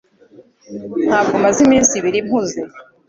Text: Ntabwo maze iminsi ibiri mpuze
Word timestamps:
Ntabwo 1.07 1.33
maze 1.43 1.57
iminsi 1.65 1.91
ibiri 1.99 2.19
mpuze 2.27 2.61